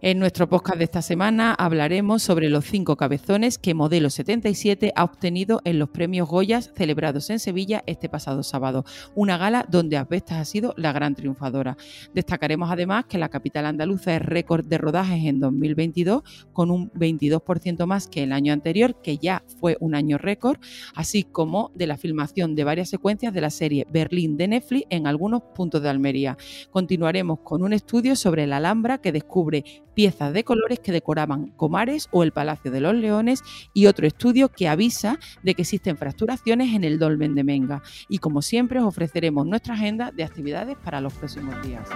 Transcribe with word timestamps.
En 0.00 0.18
nuestro 0.18 0.48
podcast 0.48 0.78
de 0.78 0.84
esta 0.84 1.02
semana 1.02 1.54
hablaremos 1.54 2.22
sobre 2.22 2.50
los 2.50 2.64
cinco 2.64 2.96
cabezones 2.96 3.56
que 3.58 3.74
Modelo 3.74 4.10
77 4.10 4.92
ha 4.96 5.04
obtenido 5.04 5.60
en 5.64 5.78
los 5.78 5.90
premios 5.90 6.28
Goyas 6.28 6.72
celebrados 6.74 7.30
en 7.30 7.38
Sevilla 7.38 7.84
este 7.86 8.08
pasado 8.08 8.42
sábado, 8.42 8.84
una 9.14 9.38
gala 9.38 9.64
donde 9.68 9.96
Asbestas 9.96 10.38
ha 10.38 10.44
sido 10.44 10.74
la 10.76 10.92
gran 10.92 11.14
triunfadora. 11.14 11.76
Destacaremos 12.14 12.70
además 12.70 13.04
que 13.06 13.18
la 13.18 13.28
capital 13.28 13.66
andaluza 13.66 14.16
es 14.16 14.22
récord 14.22 14.66
de 14.66 14.78
rodajes 14.78 15.24
en 15.24 15.40
2022, 15.40 16.22
con 16.52 16.70
un 16.70 16.90
22% 16.92 17.86
más 17.86 18.08
que 18.08 18.24
el 18.24 18.32
año 18.32 18.52
anterior, 18.52 19.00
que 19.02 19.18
ya 19.18 19.44
fue 19.60 19.76
un 19.80 19.94
año 19.94 20.18
récord, 20.18 20.58
así 20.94 21.24
como 21.24 21.70
de 21.74 21.86
la 21.86 21.96
filmación 21.96 22.54
de 22.54 22.64
varias 22.64 22.88
secuencias 22.88 23.32
de 23.32 23.40
la 23.40 23.50
serie 23.50 23.86
Berlín 23.90 24.36
de 24.36 24.48
Netflix 24.48 24.86
en 24.90 25.06
algunos 25.06 25.42
puntos 25.54 25.82
de 25.82 25.88
Almería. 25.88 26.36
Continuaremos 26.70 27.40
con 27.40 27.62
un 27.62 27.72
estudio 27.72 28.16
sobre 28.16 28.46
la 28.46 28.56
Alhambra 28.56 28.98
que 28.98 29.12
descubre 29.12 29.64
piezas 29.94 30.32
de 30.32 30.44
colores 30.44 30.80
que 30.80 30.92
decoraban 30.92 31.48
Comares 31.48 32.08
o 32.10 32.22
el 32.22 32.32
Palacio 32.32 32.70
de 32.70 32.80
los 32.80 32.94
Leones 32.94 33.42
y 33.74 33.86
otro 33.86 34.06
estudio 34.06 34.48
que 34.48 34.68
avisa 34.68 35.18
de 35.42 35.54
que 35.54 35.62
existen 35.62 35.96
fracturaciones 35.96 36.74
en 36.74 36.84
el 36.84 36.98
dolmen 36.98 37.34
de 37.34 37.44
Menga. 37.44 37.82
Y 38.08 38.18
como 38.18 38.42
siempre 38.42 38.80
os 38.80 38.86
ofreceremos 38.86 39.46
nuestra 39.46 39.74
agenda 39.74 40.10
de 40.12 40.24
actividades 40.24 40.76
para 40.76 41.00
los 41.00 41.12
próximos 41.14 41.60
días. 41.62 41.88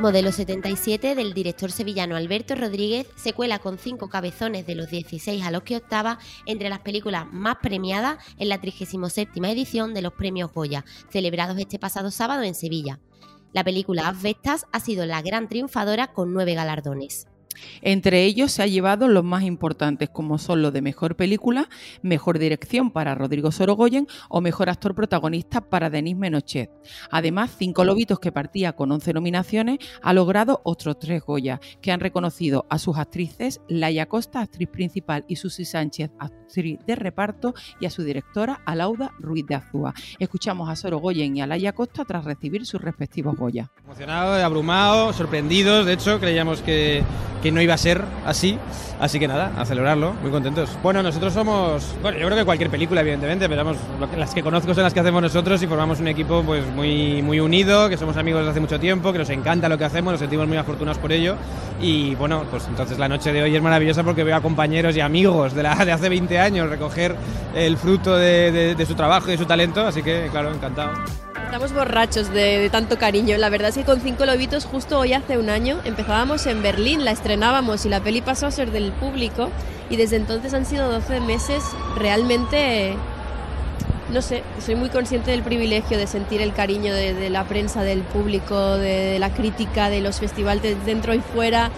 Modelo 0.00 0.32
77 0.32 1.14
del 1.14 1.34
director 1.34 1.70
sevillano 1.70 2.16
Alberto 2.16 2.54
Rodríguez 2.54 3.06
se 3.16 3.34
cuela 3.34 3.58
con 3.58 3.76
cinco 3.76 4.08
cabezones 4.08 4.66
de 4.66 4.74
los 4.74 4.88
16 4.88 5.44
a 5.44 5.50
los 5.50 5.62
que 5.62 5.76
octava 5.76 6.18
entre 6.46 6.70
las 6.70 6.80
películas 6.80 7.26
más 7.30 7.56
premiadas 7.56 8.16
en 8.38 8.48
la 8.48 8.58
37 8.58 9.30
edición 9.50 9.92
de 9.92 10.00
los 10.00 10.14
premios 10.14 10.52
Goya, 10.54 10.86
celebrados 11.10 11.58
este 11.58 11.78
pasado 11.78 12.10
sábado 12.10 12.44
en 12.44 12.54
Sevilla. 12.54 12.98
La 13.52 13.64
película 13.64 14.08
Asbestas 14.08 14.66
ha 14.72 14.80
sido 14.80 15.06
la 15.06 15.22
gran 15.22 15.48
triunfadora 15.48 16.12
con 16.12 16.32
nueve 16.32 16.54
galardones. 16.54 17.26
Entre 17.82 18.24
ellos 18.24 18.52
se 18.52 18.62
ha 18.62 18.66
llevado 18.66 19.08
los 19.08 19.24
más 19.24 19.42
importantes, 19.42 20.08
como 20.08 20.38
son 20.38 20.62
los 20.62 20.72
de 20.72 20.82
Mejor 20.82 21.16
Película, 21.16 21.68
Mejor 22.02 22.38
Dirección 22.38 22.90
para 22.90 23.14
Rodrigo 23.14 23.52
Sorogoyen 23.52 24.06
o 24.28 24.40
Mejor 24.40 24.68
Actor 24.68 24.94
Protagonista 24.94 25.60
para 25.60 25.90
Denis 25.90 26.16
Menochet. 26.16 26.70
Además, 27.10 27.54
Cinco 27.58 27.84
Lobitos, 27.84 28.20
que 28.20 28.32
partía 28.32 28.72
con 28.72 28.92
11 28.92 29.12
nominaciones, 29.14 29.78
ha 30.02 30.12
logrado 30.12 30.60
otros 30.64 30.98
tres 30.98 31.22
Goya, 31.22 31.60
que 31.80 31.92
han 31.92 32.00
reconocido 32.00 32.66
a 32.70 32.78
sus 32.78 32.96
actrices 32.98 33.60
Laia 33.68 34.06
Costa, 34.06 34.40
actriz 34.40 34.68
principal, 34.68 35.24
y 35.28 35.36
Susi 35.36 35.64
Sánchez, 35.64 36.10
actriz 36.18 36.78
de 36.86 36.96
reparto, 36.96 37.54
y 37.80 37.86
a 37.86 37.90
su 37.90 38.02
directora 38.02 38.60
Alauda 38.66 39.12
Ruiz 39.18 39.46
de 39.46 39.54
Azúa. 39.54 39.94
Escuchamos 40.18 40.68
a 40.68 40.76
Sorogoyen 40.76 41.36
y 41.36 41.40
a 41.40 41.46
Laia 41.46 41.72
Costa 41.72 42.04
tras 42.04 42.24
recibir 42.24 42.66
sus 42.66 42.80
respectivos 42.80 43.36
Goya. 43.36 43.70
Emocionado, 43.84 44.34
abrumado, 44.34 45.12
sorprendidos, 45.12 45.86
de 45.86 45.94
hecho, 45.94 46.18
creíamos 46.20 46.62
que 46.62 47.02
que 47.42 47.52
no 47.52 47.60
iba 47.60 47.74
a 47.74 47.78
ser 47.78 48.02
así. 48.26 48.58
Así 49.00 49.18
que 49.18 49.26
nada, 49.26 49.52
a 49.56 49.64
celebrarlo, 49.64 50.12
muy 50.20 50.30
contentos. 50.30 50.76
Bueno, 50.82 51.02
nosotros 51.02 51.32
somos, 51.32 51.94
bueno, 52.02 52.18
yo 52.18 52.26
creo 52.26 52.38
que 52.38 52.44
cualquier 52.44 52.68
película, 52.68 53.00
evidentemente, 53.00 53.48
pero 53.48 53.64
vamos, 53.64 53.78
las 54.14 54.34
que 54.34 54.42
conozco 54.42 54.74
son 54.74 54.84
las 54.84 54.92
que 54.92 55.00
hacemos 55.00 55.22
nosotros 55.22 55.62
y 55.62 55.66
formamos 55.66 56.00
un 56.00 56.08
equipo 56.08 56.42
pues 56.42 56.66
muy, 56.74 57.22
muy 57.22 57.40
unido, 57.40 57.88
que 57.88 57.96
somos 57.96 58.18
amigos 58.18 58.40
desde 58.40 58.50
hace 58.50 58.60
mucho 58.60 58.78
tiempo, 58.78 59.10
que 59.10 59.18
nos 59.18 59.30
encanta 59.30 59.70
lo 59.70 59.78
que 59.78 59.86
hacemos, 59.86 60.12
nos 60.12 60.20
sentimos 60.20 60.46
muy 60.46 60.58
afortunados 60.58 60.98
por 60.98 61.12
ello. 61.12 61.36
Y 61.80 62.14
bueno, 62.16 62.44
pues 62.50 62.66
entonces 62.68 62.98
la 62.98 63.08
noche 63.08 63.32
de 63.32 63.42
hoy 63.42 63.56
es 63.56 63.62
maravillosa 63.62 64.04
porque 64.04 64.22
veo 64.22 64.36
a 64.36 64.42
compañeros 64.42 64.94
y 64.94 65.00
amigos 65.00 65.54
de, 65.54 65.62
la, 65.62 65.82
de 65.82 65.92
hace 65.92 66.10
20 66.10 66.38
años 66.38 66.68
recoger 66.68 67.16
el 67.54 67.78
fruto 67.78 68.18
de, 68.18 68.74
de 68.74 68.86
su 68.86 68.94
trabajo 68.94 69.28
y 69.28 69.32
de 69.32 69.38
su 69.38 69.46
talento, 69.46 69.86
así 69.86 70.02
que 70.02 70.28
claro, 70.30 70.52
encantado. 70.52 70.92
Estamos 71.50 71.72
borrachos 71.72 72.32
de, 72.32 72.70
tanto 72.70 72.96
cariño. 72.96 73.36
La 73.36 73.48
verdad 73.48 73.70
es 73.70 73.74
que 73.74 73.82
con 73.82 74.00
Cinco 74.00 74.24
Lobitos 74.24 74.66
justo 74.66 75.00
hoy 75.00 75.14
hace 75.14 75.36
un 75.36 75.50
año 75.50 75.80
empezábamos 75.84 76.46
en 76.46 76.62
Berlín, 76.62 77.04
la 77.04 77.10
estrenábamos 77.10 77.84
y 77.84 77.88
la 77.88 77.98
peli 77.98 78.20
pasó 78.20 78.46
a 78.46 78.52
ser 78.52 78.70
del 78.70 78.92
público 78.92 79.50
y 79.90 79.96
desde 79.96 80.14
entonces 80.14 80.54
han 80.54 80.64
sido 80.64 80.88
12 80.88 81.18
meses 81.18 81.64
realmente... 81.96 82.94
No 84.12 84.22
sé, 84.22 84.44
soy 84.64 84.76
muy 84.76 84.90
consciente 84.90 85.32
del 85.32 85.42
privilegio 85.42 85.98
de 85.98 86.06
sentir 86.06 86.40
el 86.40 86.52
cariño 86.52 86.94
de, 86.94 87.30
la 87.30 87.42
prensa, 87.42 87.82
del 87.82 88.02
público, 88.02 88.76
de, 88.76 89.14
de 89.14 89.18
la 89.18 89.30
crítica, 89.30 89.90
de 89.90 90.00
los 90.02 90.20
festivales 90.20 90.76
dentro 90.86 91.14
y 91.14 91.20
fuera. 91.20 91.72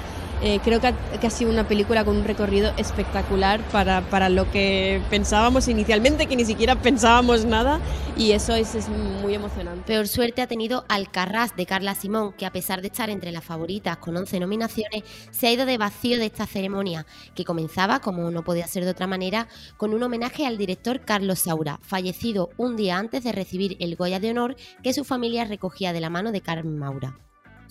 Eh, 0.44 0.58
creo 0.64 0.80
que 0.80 0.88
ha, 0.88 1.30
sido 1.30 1.52
una 1.52 1.68
película 1.68 2.04
con 2.04 2.16
un 2.16 2.24
recorrido 2.24 2.72
espectacular 2.76 3.60
para, 3.70 4.00
para, 4.00 4.28
lo 4.28 4.50
que 4.50 5.00
pensábamos 5.08 5.68
inicialmente, 5.68 6.26
que 6.26 6.34
ni 6.34 6.44
siquiera 6.44 6.74
pensábamos 6.82 7.44
nada, 7.44 7.78
y 8.16 8.32
eso 8.32 8.52
es, 8.56 8.74
es 8.74 8.88
muy 8.88 9.34
emocionante. 9.34 9.84
Peor 9.86 10.08
suerte 10.08 10.42
ha 10.42 10.48
tenido 10.48 10.84
Alcarrás 10.88 11.54
de 11.54 11.64
Carla 11.64 11.94
Simón, 11.94 12.32
que 12.32 12.44
a 12.44 12.50
pesar 12.50 12.80
de 12.80 12.88
estar 12.88 13.08
entre 13.08 13.30
las 13.30 13.44
favoritas 13.44 13.98
con 13.98 14.16
11 14.16 14.40
nominaciones, 14.40 15.04
se 15.30 15.46
ha 15.46 15.52
ido 15.52 15.64
de 15.64 15.78
vacío 15.78 16.18
de 16.18 16.26
esta 16.26 16.46
ceremonia, 16.46 17.06
que 17.36 17.44
comenzaba, 17.44 18.00
como 18.00 18.28
no 18.32 18.42
podía 18.42 18.66
ser 18.66 18.84
de 18.84 18.90
otra 18.90 19.06
manera, 19.06 19.46
con 19.76 19.94
un 19.94 20.02
homenaje 20.02 20.44
al 20.44 20.58
director 20.58 21.02
Carlos 21.02 21.38
Saura, 21.38 21.78
fallecido 21.82 22.50
un 22.56 22.74
día 22.74 22.98
antes 22.98 23.22
de 23.22 23.30
recibir 23.30 23.76
el 23.78 23.94
Goya 23.94 24.18
de 24.18 24.32
Honor 24.32 24.56
que 24.82 24.92
su 24.92 25.04
familia 25.04 25.44
recogía 25.44 25.92
de 25.92 26.00
la 26.00 26.10
mano 26.10 26.32
de 26.32 26.40
Carmen 26.40 26.78
Maura 26.78 27.16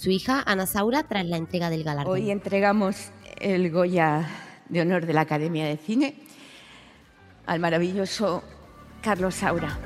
su 0.02 0.10
hija 0.10 0.42
Ana 0.48 0.66
Saura 0.66 1.04
tras 1.04 1.28
la 1.28 1.38
entrega 1.38 1.70
del 1.70 1.84
galardón. 1.84 2.16
Hoy 2.16 2.32
entregamos 2.32 3.12
el 3.40 3.70
Goya 3.70 4.28
de 4.68 4.82
Honor 4.82 5.06
de 5.06 5.14
la 5.14 5.22
Academia 5.22 5.64
de 5.68 5.78
Cine 5.78 6.16
al 7.46 7.60
maravilloso 7.60 8.44
Carlos 9.04 9.36
Saura. 9.36 9.78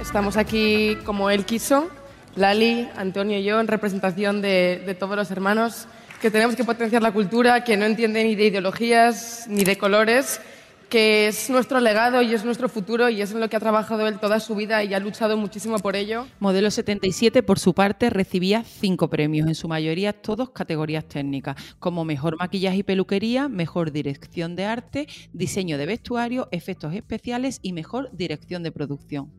Estamos 0.00 0.36
aquí 0.36 0.96
como 1.04 1.30
él 1.30 1.44
quiso, 1.44 1.90
Lali, 2.36 2.88
Antonio 2.94 3.40
y 3.40 3.42
yo, 3.42 3.58
en 3.58 3.66
representación 3.66 4.40
de, 4.40 4.84
de 4.86 4.94
todos 4.94 5.16
los 5.16 5.32
hermanos 5.32 5.88
que 6.22 6.30
tenemos 6.30 6.54
que 6.54 6.62
potenciar 6.62 7.02
la 7.02 7.10
cultura, 7.10 7.64
que 7.64 7.76
no 7.76 7.86
entiende 7.86 8.22
ni 8.22 8.36
de 8.36 8.44
ideologías 8.44 9.46
ni 9.48 9.64
de 9.64 9.76
colores 9.78 10.40
que 10.88 11.28
es 11.28 11.50
nuestro 11.50 11.80
legado 11.80 12.22
y 12.22 12.34
es 12.34 12.44
nuestro 12.44 12.68
futuro 12.68 13.08
y 13.08 13.20
es 13.20 13.32
en 13.32 13.40
lo 13.40 13.48
que 13.48 13.56
ha 13.56 13.60
trabajado 13.60 14.06
él 14.06 14.18
toda 14.18 14.40
su 14.40 14.54
vida 14.54 14.82
y 14.84 14.94
ha 14.94 15.00
luchado 15.00 15.36
muchísimo 15.36 15.78
por 15.78 15.96
ello. 15.96 16.26
Modelo 16.40 16.70
77, 16.70 17.42
por 17.42 17.58
su 17.58 17.74
parte, 17.74 18.10
recibía 18.10 18.64
cinco 18.64 19.08
premios, 19.08 19.48
en 19.48 19.54
su 19.54 19.68
mayoría 19.68 20.12
todos 20.12 20.50
categorías 20.50 21.06
técnicas, 21.06 21.56
como 21.78 22.04
mejor 22.04 22.36
maquillaje 22.38 22.78
y 22.78 22.82
peluquería, 22.82 23.48
mejor 23.48 23.92
dirección 23.92 24.56
de 24.56 24.64
arte, 24.64 25.08
diseño 25.32 25.78
de 25.78 25.86
vestuario, 25.86 26.48
efectos 26.50 26.94
especiales 26.94 27.60
y 27.62 27.72
mejor 27.72 28.10
dirección 28.12 28.62
de 28.62 28.72
producción. 28.72 29.32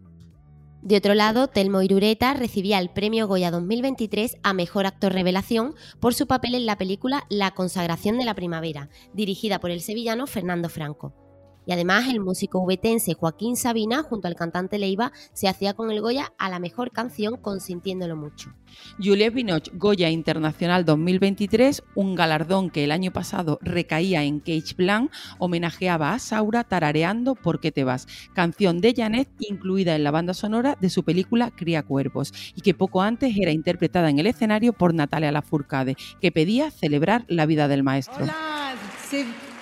De 0.81 0.95
otro 0.95 1.13
lado, 1.13 1.47
Telmo 1.47 1.81
Irureta 1.81 2.33
recibía 2.33 2.79
el 2.79 2.89
premio 2.89 3.27
Goya 3.27 3.51
2023 3.51 4.37
a 4.43 4.53
Mejor 4.53 4.85
Actor 4.85 5.11
Revelación 5.11 5.75
por 5.99 6.13
su 6.13 6.25
papel 6.25 6.55
en 6.55 6.65
la 6.65 6.77
película 6.77 7.25
La 7.29 7.51
Consagración 7.51 8.17
de 8.17 8.23
la 8.23 8.33
Primavera, 8.33 8.89
dirigida 9.13 9.59
por 9.59 9.71
el 9.71 9.81
sevillano 9.81 10.25
Fernando 10.25 10.69
Franco. 10.69 11.28
Y 11.69 11.71
además 11.71 12.07
el 12.07 12.19
músico 12.19 12.57
ubetense 12.57 13.13
Joaquín 13.13 13.55
Sabina 13.55 14.01
junto 14.01 14.27
al 14.27 14.33
cantante 14.33 14.79
Leiva 14.79 15.11
se 15.33 15.47
hacía 15.47 15.75
con 15.75 15.91
el 15.91 16.01
Goya 16.01 16.33
a 16.39 16.49
la 16.49 16.57
mejor 16.57 16.89
canción 16.89 17.37
consintiéndolo 17.37 18.15
mucho. 18.15 18.49
Juliette 18.97 19.35
Binoche 19.35 19.71
Goya 19.75 20.09
Internacional 20.09 20.83
2023, 20.83 21.83
un 21.93 22.15
galardón 22.15 22.71
que 22.71 22.85
el 22.85 22.91
año 22.91 23.13
pasado 23.13 23.59
recaía 23.61 24.23
en 24.23 24.39
Cage 24.39 24.73
Blanc, 24.75 25.11
homenajeaba 25.37 26.13
a 26.15 26.17
Saura 26.17 26.63
tarareando 26.63 27.35
¿Por 27.35 27.59
qué 27.59 27.71
te 27.71 27.83
vas? 27.83 28.07
Canción 28.33 28.81
de 28.81 28.95
Janet 28.95 29.29
incluida 29.37 29.95
en 29.95 30.03
la 30.03 30.09
banda 30.09 30.33
sonora 30.33 30.75
de 30.81 30.89
su 30.89 31.03
película 31.03 31.51
Cría 31.51 31.83
Cuerpos 31.83 32.33
y 32.55 32.61
que 32.61 32.73
poco 32.73 33.03
antes 33.03 33.37
era 33.37 33.51
interpretada 33.51 34.09
en 34.09 34.17
el 34.17 34.25
escenario 34.25 34.73
por 34.73 34.95
Natalia 34.95 35.31
Lafourcade, 35.31 35.97
que 36.19 36.31
pedía 36.31 36.71
celebrar 36.71 37.25
la 37.27 37.45
vida 37.45 37.67
del 37.67 37.83
maestro. 37.83 38.23
Hola, 38.23 38.73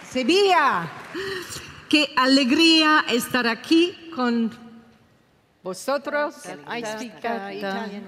Sevilla. 0.09 0.89
Qué 1.89 2.13
alegría 2.17 3.05
estar 3.09 3.47
aquí 3.47 4.11
con 4.15 4.51
vosotros. 5.63 6.35
I 6.67 6.83
speak 6.83 7.13
Italian. 7.19 8.03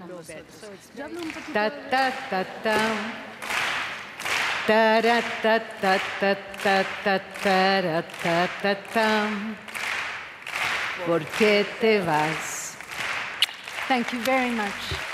Ta 1.54 1.72
ta 1.90 2.12
ta 2.30 2.46
ta. 2.64 2.78
Ta 4.68 5.02
ta 5.02 5.22
ta 5.42 5.60
ta 5.82 5.98
ta 6.22 6.84
ta 7.04 7.20
ta 7.44 8.04
ta 8.24 8.48
ta 8.62 8.76
ta 8.94 9.30
¿Por 11.06 11.26
qué 11.38 11.66
te 11.80 12.02
vas? 12.02 12.76
Thank 13.88 14.14
you 14.14 14.20
very 14.20 14.52
much. 14.52 15.09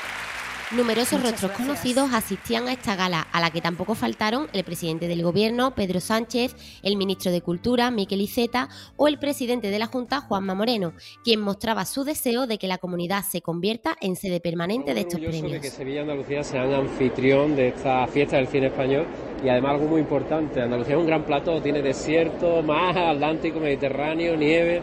Numerosos 0.71 1.21
rostros 1.21 1.51
conocidos 1.51 2.11
asistían 2.11 2.67
a 2.67 2.73
esta 2.73 2.95
gala, 2.95 3.27
a 3.31 3.39
la 3.39 3.51
que 3.51 3.61
tampoco 3.61 3.93
faltaron 3.93 4.47
el 4.51 4.63
presidente 4.63 5.07
del 5.07 5.21
gobierno, 5.21 5.75
Pedro 5.75 5.99
Sánchez, 5.99 6.55
el 6.81 6.97
ministro 6.97 7.31
de 7.31 7.41
Cultura, 7.41 7.91
Miquel 7.91 8.19
Iceta, 8.19 8.69
o 8.97 9.07
el 9.07 9.19
presidente 9.19 9.69
de 9.69 9.77
la 9.77 9.85
Junta, 9.85 10.21
Juanma 10.21 10.55
Moreno, 10.55 10.93
quien 11.23 11.39
mostraba 11.39 11.85
su 11.85 12.03
deseo 12.03 12.47
de 12.47 12.57
que 12.57 12.67
la 12.67 12.79
comunidad 12.79 13.23
se 13.23 13.41
convierta 13.41 13.95
en 14.01 14.15
sede 14.15 14.39
permanente 14.39 14.95
de 14.95 15.01
estos 15.01 15.19
premios. 15.19 15.51
de 15.51 15.61
que 15.61 15.69
Sevilla 15.69 15.97
y 15.97 15.99
Andalucía 15.99 16.43
sean 16.43 16.73
anfitrión 16.73 17.55
de 17.55 17.67
esta 17.67 18.07
fiesta 18.07 18.37
del 18.37 18.47
cine 18.47 18.67
español 18.67 19.05
y 19.43 19.49
además 19.49 19.73
algo 19.73 19.87
muy 19.87 20.01
importante, 20.01 20.63
Andalucía 20.63 20.95
es 20.95 20.99
un 20.99 21.07
gran 21.07 21.25
plato, 21.25 21.61
tiene 21.61 21.83
desierto, 21.83 22.63
mar, 22.63 22.97
Atlántico, 22.97 23.59
Mediterráneo, 23.59 24.35
nieve 24.35 24.81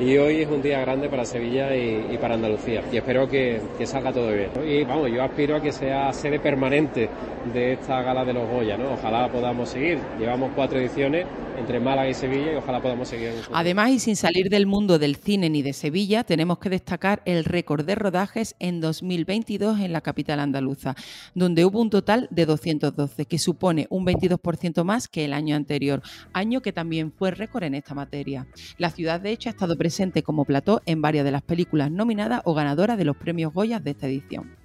y 0.00 0.16
hoy 0.16 0.42
es 0.42 0.48
un 0.48 0.62
día 0.62 0.80
grande 0.80 1.08
para 1.08 1.24
Sevilla 1.24 1.74
y, 1.74 2.16
para 2.18 2.34
Andalucía 2.34 2.82
y 2.92 2.96
espero 2.96 3.28
que, 3.28 3.60
salga 3.84 4.12
todo 4.12 4.32
bien. 4.32 4.50
Y 4.66 4.84
vamos, 4.84 5.10
yo 5.10 5.22
aspiro 5.22 5.56
a 5.56 5.62
que 5.62 5.72
sea 5.72 6.12
sede 6.12 6.38
permanente 6.38 7.08
de 7.52 7.72
esta 7.72 8.02
gala 8.02 8.24
de 8.24 8.32
los 8.32 8.48
Goya, 8.48 8.76
¿no? 8.76 8.92
Ojalá 8.92 9.30
podamos 9.30 9.68
seguir. 9.70 9.98
Llevamos 10.18 10.52
cuatro 10.54 10.78
ediciones 10.78 11.26
entre 11.58 11.80
Málaga 11.80 12.08
y 12.08 12.14
Sevilla 12.14 12.52
y 12.52 12.56
ojalá 12.56 12.80
podamos 12.80 13.08
seguir. 13.08 13.32
Además, 13.52 13.90
y 13.90 13.98
sin 13.98 14.16
salir 14.16 14.48
del 14.48 14.66
mundo 14.66 14.98
del 14.98 15.16
cine 15.16 15.50
ni 15.50 15.62
de 15.62 15.72
Sevilla, 15.72 16.24
tenemos 16.24 16.58
que 16.58 16.70
destacar 16.70 17.22
el 17.24 17.44
récord 17.44 17.84
de 17.84 17.94
rodajes 17.94 18.54
en 18.58 18.80
2022 18.80 19.80
en 19.80 19.92
la 19.92 20.00
capital 20.00 20.40
andaluza, 20.40 20.94
donde 21.34 21.64
hubo 21.64 21.80
un 21.80 21.90
total 21.90 22.28
de 22.30 22.46
212, 22.46 23.26
que 23.26 23.38
supone 23.38 23.86
un 23.90 24.06
22% 24.06 24.84
más 24.84 25.08
que 25.08 25.24
el 25.24 25.32
año 25.32 25.56
anterior, 25.56 26.02
año 26.32 26.60
que 26.60 26.72
también 26.72 27.12
fue 27.12 27.30
récord 27.30 27.64
en 27.64 27.74
esta 27.74 27.94
materia. 27.94 28.46
La 28.76 28.90
ciudad, 28.90 29.20
de 29.20 29.32
hecho, 29.32 29.48
ha 29.48 29.52
estado 29.52 29.76
como 30.24 30.44
plató 30.44 30.82
en 30.86 31.02
varias 31.02 31.24
de 31.24 31.32
las 31.32 31.42
películas 31.42 31.90
nominadas 31.90 32.42
o 32.44 32.54
ganadoras 32.54 32.98
de 32.98 33.04
los 33.04 33.16
premios 33.16 33.52
Goya 33.52 33.80
de 33.80 33.90
esta 33.90 34.06
edición. 34.06 34.56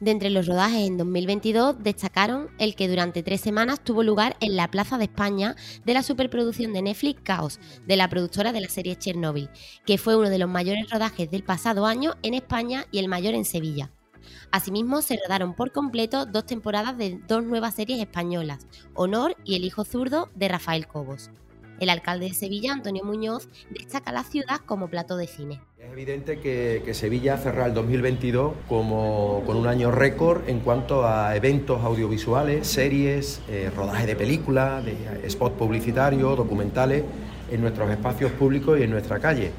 De 0.00 0.10
entre 0.10 0.30
los 0.30 0.46
rodajes 0.46 0.86
en 0.86 0.96
2022 0.98 1.76
destacaron 1.82 2.48
el 2.58 2.74
que 2.74 2.88
durante 2.88 3.22
tres 3.22 3.40
semanas 3.40 3.84
tuvo 3.84 4.02
lugar 4.02 4.36
en 4.40 4.56
la 4.56 4.68
Plaza 4.68 4.98
de 4.98 5.04
España 5.04 5.54
de 5.84 5.94
la 5.94 6.02
superproducción 6.02 6.72
de 6.72 6.82
Netflix 6.82 7.20
Caos, 7.22 7.60
de 7.86 7.96
la 7.96 8.08
productora 8.08 8.52
de 8.52 8.60
la 8.60 8.68
serie 8.68 8.96
Chernobyl, 8.96 9.48
que 9.86 9.98
fue 9.98 10.16
uno 10.16 10.28
de 10.28 10.38
los 10.38 10.48
mayores 10.48 10.90
rodajes 10.90 11.30
del 11.30 11.44
pasado 11.44 11.86
año 11.86 12.14
en 12.22 12.34
España 12.34 12.86
y 12.90 12.98
el 12.98 13.08
mayor 13.08 13.34
en 13.34 13.44
Sevilla. 13.44 13.90
Asimismo, 14.50 15.02
se 15.02 15.18
rodaron 15.22 15.54
por 15.54 15.72
completo 15.72 16.26
dos 16.26 16.46
temporadas 16.46 16.98
de 16.98 17.20
dos 17.28 17.44
nuevas 17.44 17.74
series 17.74 18.00
españolas, 18.00 18.66
Honor 18.94 19.36
y 19.44 19.54
El 19.54 19.64
Hijo 19.64 19.84
Zurdo 19.84 20.30
de 20.34 20.48
Rafael 20.48 20.86
Cobos. 20.86 21.30
El 21.80 21.90
alcalde 21.90 22.26
de 22.26 22.34
Sevilla, 22.34 22.72
Antonio 22.72 23.04
Muñoz, 23.04 23.48
destaca 23.70 24.12
la 24.12 24.24
ciudad 24.24 24.60
como 24.66 24.88
plato 24.88 25.16
de 25.16 25.26
cine. 25.26 25.60
Es 25.78 25.90
evidente 25.90 26.38
que, 26.38 26.94
Sevilla 26.94 27.36
cerrará 27.36 27.66
el 27.66 27.74
2022 27.74 28.52
como, 28.68 29.42
con 29.46 29.56
un 29.56 29.66
año 29.66 29.90
récord 29.90 30.48
en 30.48 30.60
cuanto 30.60 31.06
a 31.06 31.34
eventos 31.36 31.82
audiovisuales, 31.82 32.66
series, 32.66 33.40
eh, 33.48 33.70
rodaje 33.74 34.06
de 34.06 34.16
películas, 34.16 34.84
de 34.84 35.28
spots 35.28 35.56
publicitarios, 35.56 36.36
documentales 36.36 37.04
en 37.52 37.60
nuestros 37.60 37.90
espacios 37.90 38.32
públicos 38.32 38.78
y 38.78 38.84
en 38.84 38.90
nuestra 38.90 39.18
calle. 39.18 39.50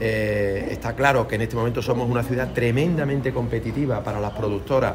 Eh, 0.00 0.68
está 0.70 0.94
claro 0.94 1.28
que 1.28 1.36
en 1.36 1.42
este 1.42 1.56
momento 1.56 1.80
somos 1.80 2.10
una 2.10 2.22
ciudad 2.22 2.52
tremendamente 2.52 3.32
competitiva 3.32 4.02
para 4.02 4.20
las 4.20 4.32
productoras, 4.32 4.94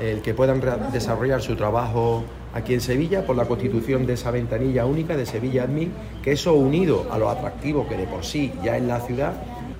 el 0.00 0.22
que 0.22 0.34
puedan 0.34 0.60
desarrollar 0.92 1.42
su 1.42 1.56
trabajo 1.56 2.24
aquí 2.54 2.74
en 2.74 2.80
Sevilla 2.80 3.24
por 3.26 3.36
la 3.36 3.46
constitución 3.46 4.06
de 4.06 4.14
esa 4.14 4.30
ventanilla 4.30 4.86
única 4.86 5.16
de 5.16 5.26
Sevilla 5.26 5.64
Admin, 5.64 5.92
que 6.22 6.32
eso 6.32 6.54
unido 6.54 7.06
a 7.10 7.18
lo 7.18 7.28
atractivo 7.28 7.88
que 7.88 7.96
de 7.96 8.06
por 8.06 8.24
sí 8.24 8.52
ya 8.62 8.76
es 8.76 8.82
la 8.82 9.00
ciudad, 9.00 9.34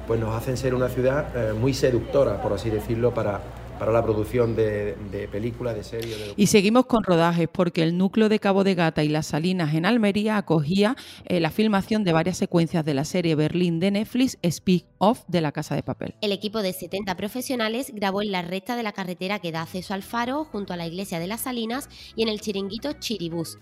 pues 0.07 0.21
nos 0.21 0.35
hacen 0.35 0.57
ser 0.57 0.75
una 0.75 0.89
ciudad 0.89 1.29
eh, 1.35 1.53
muy 1.53 1.75
seductora, 1.75 2.41
por 2.41 2.53
así 2.53 2.71
decirlo, 2.71 3.13
para, 3.13 3.41
para 3.79 3.93
la 3.93 4.03
producción 4.03 4.57
de, 4.57 4.97
películas, 5.31 5.75
de 5.75 5.85
series. 5.85 6.35
y 6.37 6.47
seguimos 6.47 6.87
con 6.87 7.03
rodajes 7.03 7.49
porque 7.51 7.83
el 7.83 7.97
núcleo 7.97 8.29
de 8.29 8.39
Cabo 8.39 8.65
de 8.65 8.75
Gata 8.75 9.05
y 9.05 9.09
Las 9.09 9.27
Salinas 9.27 9.75
en 9.75 9.87
Almería 9.87 10.37
acogía 10.37 10.97
eh, 11.25 11.41
la 11.41 11.51
filmación 11.51 12.05
de 12.05 12.13
varias 12.13 12.37
secuencias 12.37 12.85
de 12.85 12.95
la 12.95 13.05
serie 13.05 13.35
Berlín 13.35 13.81
de 13.81 13.91
Netflix 13.91 14.39
Speak 14.49 14.87
Off 14.99 15.23
de 15.29 15.41
la 15.41 15.53
Casa 15.53 15.75
de 15.75 15.83
Papel. 15.83 16.15
El 16.21 16.33
equipo 16.33 16.63
de 16.63 16.73
70 16.73 17.17
profesionales 17.17 17.93
grabó 17.95 18.23
en 18.23 18.33
la 18.33 18.43
recta 18.43 18.77
de 18.77 18.83
la 18.83 18.93
carretera 18.93 19.39
que 19.39 19.53
da 19.53 19.63
acceso 19.63 19.95
al 19.95 20.03
faro 20.03 20.45
junto 20.45 20.73
a 20.73 20.77
la 20.77 20.87
iglesia 20.87 21.19
de 21.19 21.27
Las 21.27 21.43
Salinas 21.43 21.89
y 22.17 22.23
en 22.23 22.29
el 22.29 22.41
chiringuito 22.41 22.95
Chiribús. 22.95 23.59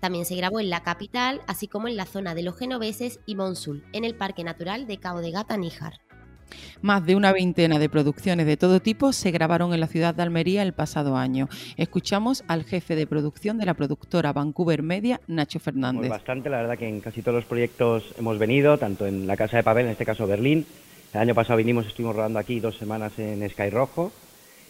También 0.00 0.24
se 0.24 0.34
grabó 0.34 0.60
en 0.60 0.70
la 0.70 0.82
capital, 0.82 1.42
así 1.46 1.68
como 1.68 1.86
en 1.86 1.96
la 1.96 2.06
zona 2.06 2.34
de 2.34 2.42
los 2.42 2.56
genoveses 2.56 3.20
y 3.26 3.34
Monsul, 3.34 3.84
en 3.92 4.04
el 4.04 4.14
Parque 4.14 4.44
Natural 4.44 4.86
de 4.86 4.98
Cabo 4.98 5.20
de 5.20 5.30
Gata 5.30 5.58
Níjar. 5.58 6.00
Más 6.82 7.04
de 7.04 7.16
una 7.16 7.32
veintena 7.32 7.78
de 7.78 7.88
producciones 7.88 8.46
de 8.46 8.56
todo 8.56 8.80
tipo 8.80 9.12
se 9.12 9.30
grabaron 9.30 9.74
en 9.74 9.80
la 9.80 9.86
ciudad 9.86 10.14
de 10.14 10.22
Almería 10.22 10.62
el 10.62 10.72
pasado 10.72 11.16
año. 11.16 11.48
Escuchamos 11.76 12.44
al 12.48 12.64
jefe 12.64 12.96
de 12.96 13.06
producción 13.06 13.58
de 13.58 13.66
la 13.66 13.74
productora 13.74 14.32
Vancouver 14.32 14.82
Media, 14.82 15.20
Nacho 15.26 15.60
Fernández. 15.60 16.00
Pues 16.00 16.10
bastante, 16.10 16.50
la 16.50 16.58
verdad 16.58 16.78
que 16.78 16.88
en 16.88 17.00
casi 17.00 17.22
todos 17.22 17.36
los 17.36 17.44
proyectos 17.44 18.14
hemos 18.18 18.38
venido, 18.38 18.78
tanto 18.78 19.06
en 19.06 19.26
la 19.26 19.36
Casa 19.36 19.56
de 19.56 19.62
Papel, 19.62 19.86
en 19.86 19.92
este 19.92 20.04
caso 20.04 20.26
Berlín. 20.26 20.66
El 21.12 21.20
año 21.20 21.34
pasado 21.34 21.56
vinimos, 21.56 21.86
estuvimos 21.86 22.14
rodando 22.14 22.38
aquí 22.38 22.60
dos 22.60 22.76
semanas 22.76 23.12
en 23.18 23.48
Sky 23.50 23.70
Rojo. 23.70 24.12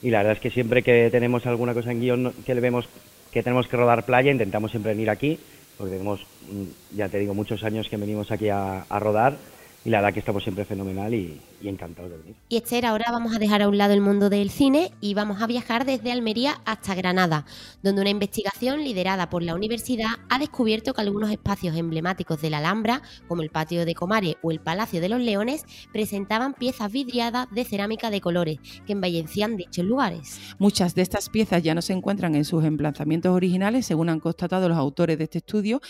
Y 0.03 0.11
la 0.11 0.19
verdad 0.19 0.35
es 0.35 0.41
que 0.41 0.51
siempre 0.51 0.83
que 0.83 1.11
tenemos 1.11 1.47
alguna 1.47 1.75
cosa 1.75 1.93
en 1.93 2.01
guion 2.01 2.33
que 2.47 2.55
le 2.55 2.61
vemos 2.61 2.89
que 3.31 3.43
tenemos 3.43 3.69
que 3.69 3.77
rodar 3.77 4.05
playa, 4.05 4.33
intentamos 4.33 4.71
siempre 4.71 4.93
venir 4.93 5.09
aquí, 5.09 5.39
porque 5.79 5.93
tenemos, 5.93 6.21
mm, 6.51 6.97
ya 6.97 7.09
te 7.09 7.19
digo, 7.19 7.35
muchos 7.35 7.63
años 7.63 7.89
que 7.89 7.97
venimos 7.97 8.31
aquí 8.33 8.49
a, 8.49 8.83
a 8.83 8.99
rodar 8.99 9.37
y 9.85 9.91
la 9.91 9.99
verdad 9.99 10.13
que 10.13 10.21
estamos 10.21 10.43
siempre 10.43 10.65
fenomenal 10.65 11.15
y, 11.15 11.41
y 11.63 11.69
encantados 11.69 12.11
de 12.11 12.19
venir. 12.19 12.37
Y 12.49 12.57
Esther, 12.57 12.87
ahora 12.87 13.07
vamos 13.11 13.35
a 13.35 13.39
dejar 13.39 13.63
a 13.63 13.69
un 13.69 13.79
lado 13.79 13.95
el 13.95 14.01
mundo 14.01 14.29
del 14.29 14.51
cine 14.51 14.93
y 15.01 15.15
vamos 15.15 15.41
a 15.41 15.47
viajar 15.47 15.85
desde 15.85 16.13
Almería 16.13 16.61
hasta 16.65 16.95
Granada, 16.95 17.47
donde 17.83 18.03
una 18.03 18.11
investigación 18.11 18.85
liderada 18.85 19.31
por 19.31 19.43
la 19.43 19.55
universidad 19.55 20.09
ha 20.29 20.39
descubierto 20.39 20.93
que 20.93 21.01
algunos 21.01 21.31
espacios 21.31 21.77
emblemáticos 21.77 22.43
de 22.43 22.51
la 22.51 22.59
Alhambra, 22.59 23.03
como 23.27 23.43
el 23.43 23.51
Patio 23.51 23.87
de 23.87 23.95
Comares 23.95 24.37
o 24.43 24.51
el 24.51 24.61
Palacio 24.61 25.01
de 25.01 25.09
los 25.09 25.21
Leones, 25.21 25.65
presentaban 25.93 26.53
piezas 26.53 26.93
vidriadas 26.93 27.49
de 27.51 27.65
cerámica 27.65 28.11
de 28.11 28.21
colores 28.21 28.59
que 28.87 28.93
embellecían 28.93 29.57
dichos 29.57 29.85
lugares. 29.85 30.39
Muchas 30.59 30.95
de 30.95 31.03
estas 31.03 31.31
piezas 31.31 31.63
ya 31.63 31.75
no 31.75 31.81
se 31.81 31.95
encuentran 31.95 32.35
en 32.35 32.45
sus 32.45 32.65
emplazamientos 32.65 33.35
originales, 33.35 33.87
según 33.87 34.11
han 34.11 34.21
constatado 34.21 34.69
los 34.69 34.77
autores 34.77 35.17
de 35.17 35.25
este 35.25 35.39
estudio, 35.39 35.81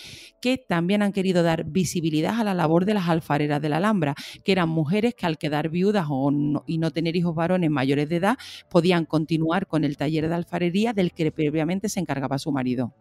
que 0.41 0.57
también 0.57 1.01
han 1.01 1.11
querido 1.11 1.43
dar 1.43 1.65
visibilidad 1.65 2.39
a 2.39 2.43
la 2.45 2.53
labor 2.53 2.85
de 2.85 2.93
las 2.93 3.09
alfareras 3.09 3.61
de 3.61 3.69
la 3.69 3.80
Alhambra, 3.81 4.15
que 4.43 4.51
eran 4.51 4.69
mujeres 4.69 5.13
que 5.15 5.25
al 5.25 5.37
quedar 5.37 5.69
viudas 5.69 6.05
o 6.09 6.31
y 6.65 6.77
no 6.77 6.91
tener 6.91 7.15
hijos 7.15 7.35
varones 7.35 7.69
mayores 7.69 8.07
de 8.09 8.17
edad 8.17 8.37
podían 8.69 9.05
continuar 9.05 9.67
con 9.67 9.83
el 9.83 9.97
taller 9.97 10.29
de 10.29 10.35
alfarería 10.35 10.93
del 10.93 11.11
que 11.11 11.31
previamente 11.31 11.89
se 11.89 11.99
encargaba 11.99 12.37
su 12.37 12.51
marido. 12.51 12.93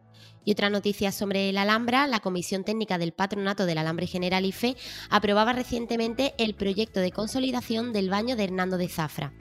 Y 0.45 0.53
otra 0.53 0.71
noticia 0.71 1.13
sobre 1.13 1.53
la 1.53 1.63
Alhambra, 1.63 2.07
la 2.07 2.21
Comisión 2.21 2.65
Técnica 2.65 2.99
del 2.99 3.13
Patronato 3.13 3.67
del 3.67 3.79
Alambre 3.79 4.07
General 4.07 4.45
IFE 4.45 4.77
aprobaba 5.11 5.53
recientemente 5.53 6.35
el 6.39 6.55
proyecto 6.55 7.01
de 7.01 7.13
consolidación 7.13 7.93
del 7.93 8.11
baño 8.11 8.37
de 8.37 8.45
Hernando 8.45 8.79
de 8.79 8.89
Zafra. 8.89 9.33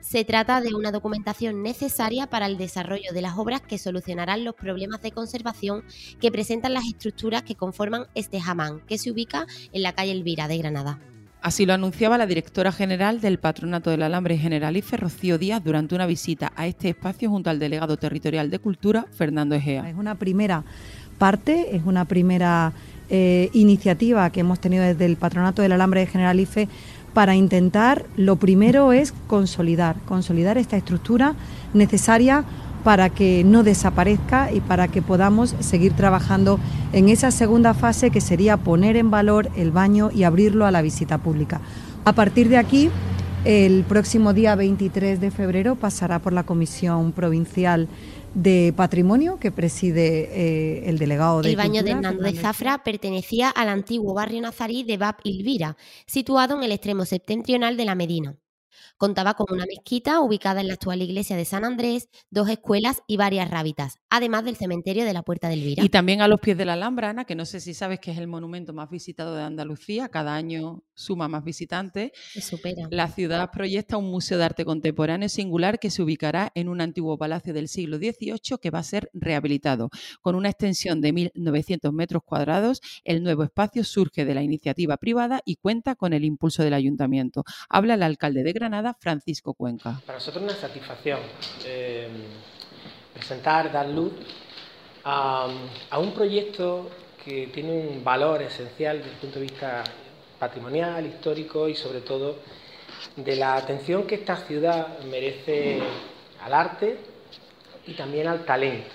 Se 0.00 0.24
trata 0.24 0.60
de 0.60 0.74
una 0.74 0.92
documentación 0.92 1.62
necesaria 1.62 2.28
para 2.28 2.46
el 2.46 2.58
desarrollo 2.58 3.12
de 3.12 3.22
las 3.22 3.36
obras 3.36 3.60
que 3.60 3.78
solucionarán 3.78 4.44
los 4.44 4.54
problemas 4.54 5.02
de 5.02 5.10
conservación 5.10 5.82
que 6.20 6.30
presentan 6.30 6.74
las 6.74 6.86
estructuras 6.86 7.42
que 7.42 7.56
conforman 7.56 8.06
este 8.14 8.40
jamán, 8.40 8.80
que 8.86 8.98
se 8.98 9.10
ubica 9.10 9.46
en 9.72 9.82
la 9.82 9.92
calle 9.92 10.12
Elvira 10.12 10.48
de 10.48 10.58
Granada. 10.58 11.00
Así 11.42 11.64
lo 11.64 11.74
anunciaba 11.74 12.18
la 12.18 12.26
directora 12.26 12.72
general 12.72 13.20
del 13.20 13.38
Patronato 13.38 13.90
del 13.90 14.02
Alambre 14.02 14.36
Generalife, 14.36 14.96
Rocío 14.96 15.38
Díaz, 15.38 15.62
durante 15.62 15.94
una 15.94 16.06
visita 16.06 16.52
a 16.56 16.66
este 16.66 16.88
espacio 16.88 17.30
junto 17.30 17.50
al 17.50 17.58
delegado 17.58 17.96
territorial 17.96 18.50
de 18.50 18.58
Cultura, 18.58 19.06
Fernando 19.12 19.54
Egea. 19.54 19.88
Es 19.88 19.94
una 19.94 20.16
primera 20.16 20.64
parte, 21.18 21.76
es 21.76 21.84
una 21.84 22.04
primera 22.04 22.72
eh, 23.08 23.50
iniciativa 23.52 24.28
que 24.30 24.40
hemos 24.40 24.58
tenido 24.58 24.82
desde 24.82 25.06
el 25.06 25.16
Patronato 25.16 25.62
del 25.62 25.70
Alambre 25.70 26.06
Generalife 26.06 26.68
para 27.16 27.34
intentar, 27.34 28.04
lo 28.18 28.36
primero 28.36 28.92
es 28.92 29.14
consolidar, 29.26 29.96
consolidar 30.04 30.58
esta 30.58 30.76
estructura 30.76 31.34
necesaria 31.72 32.44
para 32.84 33.08
que 33.08 33.42
no 33.42 33.62
desaparezca 33.62 34.52
y 34.52 34.60
para 34.60 34.88
que 34.88 35.00
podamos 35.00 35.56
seguir 35.60 35.94
trabajando 35.94 36.60
en 36.92 37.08
esa 37.08 37.30
segunda 37.30 37.72
fase 37.72 38.10
que 38.10 38.20
sería 38.20 38.58
poner 38.58 38.98
en 38.98 39.10
valor 39.10 39.48
el 39.56 39.70
baño 39.70 40.10
y 40.14 40.24
abrirlo 40.24 40.66
a 40.66 40.70
la 40.70 40.82
visita 40.82 41.16
pública. 41.16 41.62
A 42.04 42.12
partir 42.12 42.50
de 42.50 42.58
aquí, 42.58 42.90
el 43.46 43.84
próximo 43.84 44.34
día 44.34 44.54
23 44.54 45.18
de 45.18 45.30
febrero 45.30 45.74
pasará 45.74 46.18
por 46.18 46.34
la 46.34 46.42
Comisión 46.42 47.12
Provincial 47.12 47.88
de 48.36 48.74
Patrimonio 48.76 49.38
que 49.38 49.50
preside 49.50 50.28
eh, 50.30 50.90
el 50.90 50.98
delegado 50.98 51.40
de 51.40 51.48
El 51.48 51.56
baño 51.56 51.82
de 51.82 51.92
Hernando 51.92 52.22
de 52.22 52.34
Zafra 52.34 52.84
pertenecía 52.84 53.48
al 53.48 53.70
antiguo 53.70 54.12
barrio 54.12 54.42
nazarí 54.42 54.84
de 54.84 54.98
Bab 54.98 55.16
Ilvira, 55.24 55.78
situado 56.06 56.54
en 56.54 56.62
el 56.62 56.70
extremo 56.70 57.06
septentrional 57.06 57.78
de 57.78 57.84
la 57.86 57.94
Medina. 57.94 58.36
Contaba 58.98 59.34
con 59.34 59.46
una 59.50 59.66
mezquita 59.66 60.20
ubicada 60.20 60.62
en 60.62 60.68
la 60.68 60.74
actual 60.74 61.02
iglesia 61.02 61.36
de 61.36 61.44
San 61.44 61.66
Andrés, 61.66 62.08
dos 62.30 62.48
escuelas 62.48 63.02
y 63.06 63.18
varias 63.18 63.50
rábitas, 63.50 63.98
además 64.08 64.44
del 64.44 64.56
cementerio 64.56 65.04
de 65.04 65.12
la 65.12 65.22
Puerta 65.22 65.50
del 65.50 65.60
Vira. 65.60 65.84
Y 65.84 65.90
también 65.90 66.22
a 66.22 66.28
los 66.28 66.40
pies 66.40 66.56
de 66.56 66.64
la 66.64 66.72
Alhambra, 66.72 67.10
Ana, 67.10 67.26
que 67.26 67.34
no 67.34 67.44
sé 67.44 67.60
si 67.60 67.74
sabes 67.74 68.00
que 68.00 68.12
es 68.12 68.16
el 68.16 68.26
monumento 68.26 68.72
más 68.72 68.88
visitado 68.88 69.36
de 69.36 69.42
Andalucía, 69.42 70.08
cada 70.08 70.34
año 70.34 70.82
suma 70.94 71.28
más 71.28 71.44
visitantes. 71.44 72.12
Se 72.32 72.40
supera. 72.40 72.88
La 72.90 73.08
ciudad 73.08 73.50
proyecta 73.50 73.98
un 73.98 74.10
museo 74.10 74.38
de 74.38 74.44
arte 74.44 74.64
contemporáneo 74.64 75.28
singular 75.28 75.78
que 75.78 75.90
se 75.90 76.02
ubicará 76.02 76.50
en 76.54 76.70
un 76.70 76.80
antiguo 76.80 77.18
palacio 77.18 77.52
del 77.52 77.68
siglo 77.68 77.98
XVIII 77.98 78.58
que 78.60 78.70
va 78.70 78.78
a 78.78 78.82
ser 78.82 79.10
rehabilitado. 79.12 79.90
Con 80.22 80.36
una 80.36 80.48
extensión 80.48 81.02
de 81.02 81.12
1.900 81.12 81.92
metros 81.92 82.22
cuadrados, 82.24 82.80
el 83.04 83.22
nuevo 83.22 83.42
espacio 83.42 83.84
surge 83.84 84.24
de 84.24 84.34
la 84.34 84.42
iniciativa 84.42 84.96
privada 84.96 85.42
y 85.44 85.56
cuenta 85.56 85.96
con 85.96 86.14
el 86.14 86.24
impulso 86.24 86.62
del 86.62 86.72
ayuntamiento. 86.72 87.44
Habla 87.68 87.94
el 87.94 88.02
alcalde 88.02 88.42
de 88.42 88.52
Granada, 88.52 88.85
Francisco 88.94 89.54
Cuenca. 89.54 90.00
Para 90.04 90.18
nosotros 90.18 90.44
una 90.44 90.54
satisfacción 90.54 91.20
eh, 91.64 92.08
presentar, 93.12 93.72
dar 93.72 93.88
luz 93.88 94.12
a, 95.04 95.48
un 95.98 96.12
proyecto 96.12 96.90
que 97.24 97.46
tiene 97.48 97.72
un 97.72 98.04
valor 98.04 98.42
esencial 98.42 98.98
desde 98.98 99.12
el 99.12 99.16
punto 99.16 99.38
de 99.38 99.46
vista 99.46 99.84
patrimonial, 100.38 101.06
histórico 101.06 101.68
y 101.68 101.74
sobre 101.74 102.00
todo 102.00 102.36
de 103.16 103.36
la 103.36 103.56
atención 103.56 104.06
que 104.06 104.16
esta 104.16 104.36
ciudad 104.36 104.98
merece 105.04 105.80
al 106.42 106.52
arte 106.52 106.98
y 107.86 107.94
también 107.94 108.26
al 108.26 108.44
talento. 108.44 108.90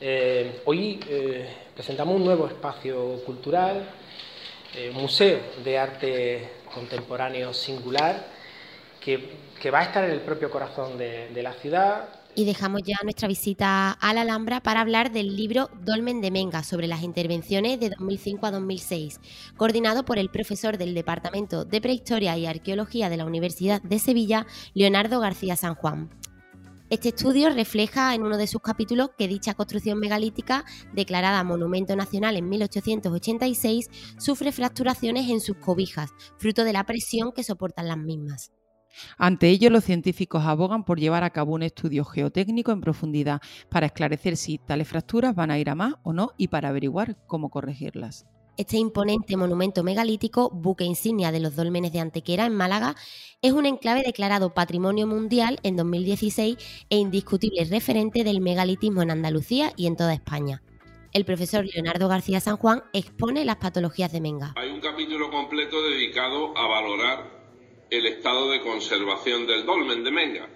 Eh, 0.00 0.60
hoy 0.66 1.00
eh, 1.08 1.48
presentamos 1.74 2.16
un 2.16 2.24
nuevo 2.24 2.46
espacio 2.46 3.24
cultural, 3.24 3.88
eh, 4.74 4.90
museo 4.92 5.40
de 5.64 5.78
arte 5.78 6.50
contemporáneo 6.72 7.54
singular 7.54 8.35
que, 9.06 9.70
va 9.70 9.80
a 9.80 9.84
estar 9.84 10.04
en 10.04 10.10
el 10.10 10.20
propio 10.20 10.50
corazón 10.50 10.98
de, 10.98 11.28
de 11.28 11.42
la 11.42 11.52
ciudad, 11.54 12.08
y 12.38 12.44
dejamos 12.44 12.82
ya 12.82 12.96
nuestra 13.02 13.28
visita 13.28 13.92
a 13.92 14.12
la 14.12 14.20
Alhambra 14.20 14.60
para 14.60 14.82
hablar 14.82 15.10
del 15.10 15.34
libro 15.36 15.70
Dolmen 15.80 16.20
de 16.20 16.30
Menga 16.30 16.62
sobre 16.62 16.86
las 16.86 17.02
intervenciones 17.02 17.80
de 17.80 17.88
2005 17.88 18.44
a 18.44 18.50
2006, 18.50 19.20
coordinado 19.56 20.04
por 20.04 20.18
el 20.18 20.28
profesor 20.28 20.76
del 20.76 20.92
Departamento 20.92 21.64
de 21.64 21.80
Prehistoria 21.80 22.36
y 22.36 22.44
Arqueología 22.44 23.08
de 23.08 23.16
la 23.16 23.24
Universidad 23.24 23.80
de 23.80 23.98
Sevilla, 23.98 24.46
Leonardo 24.74 25.18
García 25.18 25.56
San 25.56 25.76
Juan. 25.76 26.10
Este 26.90 27.08
estudio 27.08 27.48
refleja 27.48 28.14
en 28.14 28.22
uno 28.22 28.36
de 28.36 28.46
sus 28.46 28.60
capítulos 28.60 29.10
que 29.16 29.28
dicha 29.28 29.54
construcción 29.54 29.98
megalítica, 29.98 30.66
declarada 30.92 31.42
Monumento 31.42 31.96
Nacional 31.96 32.36
en 32.36 32.50
1886, 32.50 33.88
sufre 34.18 34.52
fracturaciones 34.52 35.30
en 35.30 35.40
sus 35.40 35.56
cobijas, 35.56 36.10
fruto 36.36 36.64
de 36.64 36.74
la 36.74 36.84
presión 36.84 37.32
que 37.32 37.44
soportan 37.44 37.88
las 37.88 37.98
mismas. 37.98 38.52
Ante 39.18 39.48
ello, 39.48 39.70
los 39.70 39.84
científicos 39.84 40.44
abogan 40.44 40.84
por 40.84 40.98
llevar 40.98 41.24
a 41.24 41.30
cabo 41.30 41.54
un 41.54 41.62
estudio 41.62 42.04
geotécnico 42.04 42.72
en 42.72 42.80
profundidad 42.80 43.40
para 43.68 43.86
esclarecer 43.86 44.36
si 44.36 44.58
tales 44.58 44.88
fracturas 44.88 45.34
van 45.34 45.50
a 45.50 45.58
ir 45.58 45.70
a 45.70 45.74
más 45.74 45.94
o 46.02 46.12
no 46.12 46.32
y 46.36 46.48
para 46.48 46.68
averiguar 46.68 47.16
cómo 47.26 47.50
corregirlas. 47.50 48.26
Este 48.58 48.78
imponente 48.78 49.36
monumento 49.36 49.82
megalítico, 49.82 50.48
buque 50.48 50.84
insignia 50.84 51.30
de 51.30 51.40
los 51.40 51.56
dolmenes 51.56 51.92
de 51.92 52.00
Antequera 52.00 52.46
en 52.46 52.54
Málaga, 52.54 52.96
es 53.42 53.52
un 53.52 53.66
enclave 53.66 54.02
declarado 54.02 54.54
Patrimonio 54.54 55.06
Mundial 55.06 55.58
en 55.62 55.76
2016 55.76 56.56
e 56.88 56.96
indiscutible 56.96 57.64
referente 57.64 58.24
del 58.24 58.40
megalitismo 58.40 59.02
en 59.02 59.10
Andalucía 59.10 59.72
y 59.76 59.86
en 59.86 59.96
toda 59.96 60.14
España. 60.14 60.62
El 61.12 61.26
profesor 61.26 61.66
Leonardo 61.66 62.08
García 62.08 62.40
San 62.40 62.56
Juan 62.56 62.82
expone 62.94 63.44
las 63.44 63.56
patologías 63.56 64.10
de 64.10 64.22
Menga. 64.22 64.54
Hay 64.56 64.70
un 64.70 64.80
capítulo 64.80 65.30
completo 65.30 65.82
dedicado 65.82 66.56
a 66.56 66.66
valorar 66.66 67.45
el 67.90 68.06
estado 68.06 68.50
de 68.50 68.60
conservación 68.60 69.46
del 69.46 69.64
dolmen 69.64 70.04
de 70.04 70.10
Menga 70.10 70.48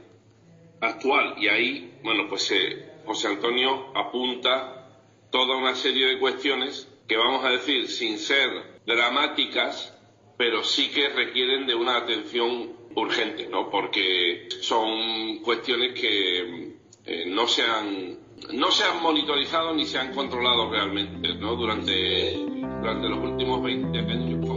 actual. 0.80 1.34
Y 1.38 1.49
ahí, 1.49 1.99
bueno, 2.02 2.26
pues 2.28 2.50
eh, 2.50 3.00
José 3.04 3.28
Antonio 3.28 3.92
apunta 3.94 4.88
toda 5.30 5.56
una 5.56 5.75
serie 5.75 6.06
de 6.06 6.18
cuestiones 6.18 6.88
que 7.06 7.16
vamos 7.16 7.44
a 7.44 7.50
decir 7.50 7.88
sin 7.88 8.18
ser 8.18 8.80
dramáticas, 8.87 9.96
pero 10.37 10.64
sí 10.64 10.90
que 10.90 11.08
requieren 11.08 11.66
de 11.66 11.75
una 11.75 11.96
atención 11.96 12.72
urgente, 12.94 13.46
¿no? 13.49 13.70
Porque 13.70 14.49
son 14.60 15.38
cuestiones 15.38 15.99
que 16.00 16.75
eh, 17.04 17.25
no 17.26 17.46
se 17.46 17.62
han 17.62 18.18
no 18.52 18.70
se 18.70 18.84
han 18.84 19.02
monitorizado 19.02 19.75
ni 19.75 19.84
se 19.84 19.99
han 19.99 20.14
controlado 20.14 20.70
realmente, 20.70 21.34
¿no? 21.34 21.56
Durante 21.56 22.34
durante 22.80 23.08
los 23.08 23.18
últimos 23.18 23.62
20 23.62 23.99
años. 23.99 24.50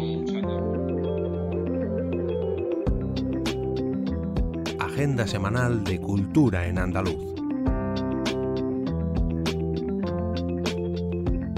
Agenda 5.03 5.27
semanal 5.27 5.83
de 5.83 5.99
cultura 5.99 6.65
en 6.65 6.79
andaluz. 6.79 7.35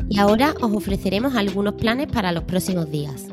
Y 0.10 0.18
ahora 0.18 0.56
os 0.62 0.74
ofreceremos 0.74 1.36
algunos 1.36 1.76
planes 1.76 2.08
para 2.08 2.32
los 2.32 2.44
próximos 2.46 2.90
días. 2.90 3.28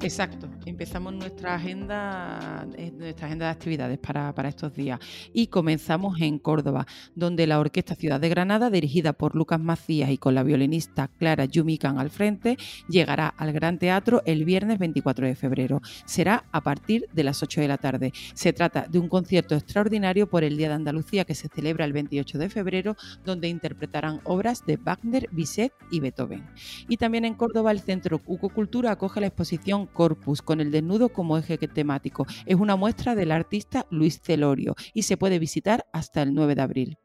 Exacto 0.00 0.47
empezamos 0.78 1.12
nuestra 1.12 1.56
agenda, 1.56 2.64
eh, 2.76 2.92
nuestra 2.92 3.26
agenda 3.26 3.46
de 3.46 3.50
actividades 3.50 3.98
para, 3.98 4.48
estos 4.48 4.72
días. 4.74 5.00
Y 5.32 5.48
comenzamos 5.48 6.20
en 6.20 6.38
Córdoba, 6.38 6.86
donde 7.16 7.48
la 7.48 7.58
Orquesta 7.58 7.96
Ciudad 7.96 8.20
de 8.20 8.28
Granada, 8.28 8.70
dirigida 8.70 9.12
por 9.12 9.34
Lucas 9.34 9.58
Macías 9.58 10.08
y 10.10 10.18
con 10.18 10.36
la 10.36 10.44
violinista 10.44 11.08
Clara 11.18 11.46
Yumican 11.46 11.98
al 11.98 12.10
frente, 12.10 12.56
llegará 12.88 13.26
al 13.26 13.52
Gran 13.52 13.80
Teatro 13.80 14.22
el 14.24 14.44
viernes 14.44 14.78
24 14.78 15.26
de 15.26 15.34
febrero. 15.34 15.80
Será 16.04 16.44
a 16.52 16.60
partir 16.60 17.08
de 17.12 17.24
las 17.24 17.42
8 17.42 17.60
de 17.60 17.68
la 17.68 17.78
tarde. 17.78 18.12
Se 18.34 18.52
trata 18.52 18.86
de 18.88 19.00
un 19.00 19.08
concierto 19.08 19.56
extraordinario 19.56 20.30
por 20.30 20.44
el 20.44 20.56
Día 20.56 20.68
de 20.68 20.74
Andalucía 20.74 21.24
que 21.24 21.34
se 21.34 21.48
celebra 21.48 21.86
el 21.86 21.92
28 21.92 22.38
de 22.38 22.50
febrero, 22.50 22.96
donde 23.24 23.48
interpretarán 23.48 24.20
obras 24.22 24.64
de 24.64 24.76
Wagner, 24.76 25.28
Bizet 25.32 25.72
y 25.90 25.98
Beethoven. 25.98 26.46
Y 26.86 26.98
también 26.98 27.24
en 27.24 27.34
Córdoba 27.34 27.72
el 27.72 27.80
Centro 27.80 28.20
Cuco 28.20 28.50
Cultura 28.50 28.92
acoge 28.92 29.20
la 29.20 29.26
exposición 29.26 29.86
Corpus 29.86 30.40
con 30.40 30.60
el 30.60 30.67
desnudo 30.70 31.10
como 31.10 31.38
eje 31.38 31.58
temático. 31.58 32.26
Es 32.46 32.56
una 32.56 32.76
muestra 32.76 33.14
del 33.14 33.32
artista 33.32 33.86
Luis 33.90 34.20
Celorio 34.22 34.74
y 34.94 35.02
se 35.02 35.16
puede 35.16 35.38
visitar 35.38 35.86
hasta 35.92 36.22
el 36.22 36.34
9 36.34 36.54
de 36.54 36.62
abril. 36.62 36.98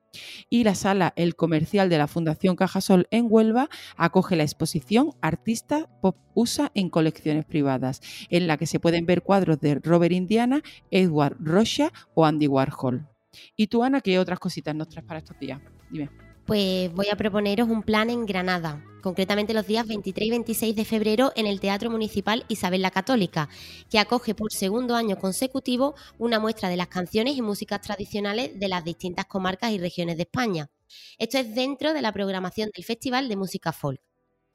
Y 0.50 0.64
la 0.64 0.76
sala 0.76 1.14
El 1.16 1.36
Comercial 1.36 1.90
de 1.90 1.98
la 1.98 2.08
Fundación 2.08 2.56
Cajasol 2.56 3.08
en 3.10 3.26
Huelva 3.30 3.70
acoge 3.98 4.36
la 4.36 4.44
exposición 4.44 5.12
Artista 5.22 5.90
Pop 6.02 6.18
USA 6.36 6.72
en 6.76 6.90
colecciones 6.90 7.46
privadas, 7.46 8.02
en 8.30 8.48
la 8.48 8.58
que 8.58 8.68
se 8.68 8.80
pueden 8.80 9.06
ver 9.06 9.24
cuadros 9.24 9.60
de 9.60 9.76
Robert 9.76 10.14
Indiana, 10.14 10.62
Edward 10.92 11.38
Rocha 11.40 11.92
o 12.14 12.26
Andy 12.26 12.48
Warhol. 12.48 13.08
¿Y 13.56 13.68
tú, 13.68 13.84
Ana, 13.84 14.02
qué 14.02 14.20
otras 14.20 14.40
cositas 14.40 14.76
nos 14.76 14.90
traes 14.90 15.06
para 15.06 15.20
estos 15.20 15.40
días? 15.40 15.60
Dime 15.90 16.33
pues 16.46 16.94
voy 16.94 17.08
a 17.12 17.16
proponeros 17.16 17.70
un 17.70 17.84
plan 17.84 18.10
en 18.10 18.26
Granada, 18.26 18.84
concretamente 19.02 19.54
los 19.54 19.66
días 19.66 19.88
23 19.88 20.28
y 20.28 20.32
26 20.32 20.76
de 20.76 20.86
febrero 20.86 21.32
en 21.36 21.48
el 21.48 21.60
Teatro 21.60 21.90
Municipal 21.90 22.46
Isabel 22.50 22.82
la 22.82 22.92
Católica, 22.92 23.50
que 23.90 24.00
acoge 24.00 24.36
por 24.36 24.52
segundo 24.52 24.96
año 24.96 25.18
consecutivo 25.18 25.96
una 26.18 26.40
muestra 26.40 26.70
de 26.70 26.78
las 26.78 26.88
canciones 26.88 27.38
y 27.38 27.42
músicas 27.42 27.82
tradicionales 27.82 28.60
de 28.60 28.68
las 28.68 28.84
distintas 28.84 29.26
comarcas 29.26 29.72
y 29.72 29.78
regiones 29.78 30.18
de 30.18 30.24
España. 30.24 30.70
Esto 31.18 31.38
es 31.38 31.56
dentro 31.56 31.94
de 31.94 32.02
la 32.02 32.12
programación 32.12 32.70
del 32.76 32.84
Festival 32.84 33.30
de 33.30 33.36
Música 33.38 33.72
Folk. 33.72 34.02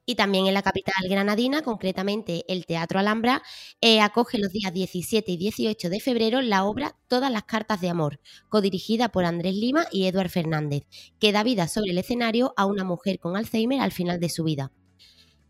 Y 0.09 0.15
también 0.15 0.47
en 0.47 0.55
la 0.55 0.63
capital 0.63 1.07
granadina, 1.07 1.61
concretamente 1.61 2.43
el 2.47 2.65
Teatro 2.65 2.97
Alhambra, 2.97 3.43
eh, 3.79 4.01
acoge 4.01 4.39
los 4.39 4.51
días 4.51 4.73
17 4.73 5.33
y 5.33 5.37
18 5.37 5.87
de 5.87 5.99
febrero 5.99 6.41
la 6.41 6.65
obra 6.65 6.95
Todas 7.07 7.31
las 7.31 7.43
cartas 7.43 7.79
de 7.79 7.89
amor, 7.89 8.19
codirigida 8.49 9.09
por 9.09 9.23
Andrés 9.23 9.53
Lima 9.53 9.85
y 9.91 10.07
Eduard 10.07 10.29
Fernández, 10.29 10.87
que 11.19 11.31
da 11.31 11.43
vida 11.43 11.67
sobre 11.67 11.91
el 11.91 11.99
escenario 11.99 12.55
a 12.57 12.65
una 12.65 12.83
mujer 12.83 13.19
con 13.19 13.37
Alzheimer 13.37 13.81
al 13.81 13.91
final 13.91 14.19
de 14.19 14.29
su 14.29 14.43
vida. 14.43 14.71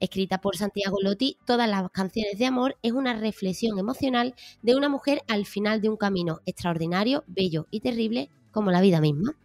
Escrita 0.02 0.42
por 0.42 0.58
Santiago 0.58 0.98
Lotti, 1.02 1.38
Todas 1.46 1.70
las 1.70 1.90
canciones 1.92 2.38
de 2.38 2.46
amor 2.46 2.76
es 2.82 2.92
una 2.92 3.14
reflexión 3.14 3.80
emocional 3.80 4.36
de 4.62 4.76
una 4.76 4.90
mujer 4.90 5.22
al 5.30 5.46
final 5.46 5.80
de 5.80 5.88
un 5.88 5.96
camino 5.96 6.42
extraordinario, 6.46 7.24
bello 7.28 7.68
y 7.72 7.80
terrible 7.80 8.30
como 8.52 8.72
la 8.72 8.82
vida 8.82 9.00
misma. 9.00 9.38